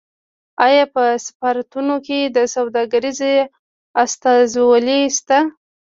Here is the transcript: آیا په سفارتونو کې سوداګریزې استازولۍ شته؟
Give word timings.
آیا 0.65 0.85
په 0.93 1.03
سفارتونو 1.25 1.95
کې 2.05 2.19
سوداګریزې 2.55 3.35
استازولۍ 4.03 5.01
شته؟ 5.17 5.37